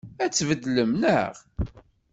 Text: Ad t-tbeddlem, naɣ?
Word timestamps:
Ad 0.23 0.31
t-tbeddlem, 0.31 0.91
naɣ? 1.01 1.33